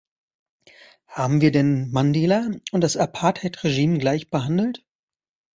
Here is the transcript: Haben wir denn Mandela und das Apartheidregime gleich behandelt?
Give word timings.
Haben 1.05 1.41
wir 1.41 1.51
denn 1.51 1.91
Mandela 1.91 2.49
und 2.71 2.81
das 2.83 2.97
Apartheidregime 2.97 3.99
gleich 3.99 4.31
behandelt? 4.31 4.83